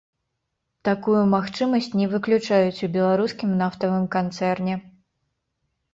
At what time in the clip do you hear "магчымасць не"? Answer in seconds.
1.33-2.07